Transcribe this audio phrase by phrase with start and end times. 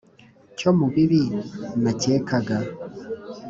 [0.57, 1.23] Cyo mu bibi
[1.81, 2.57] nakekaga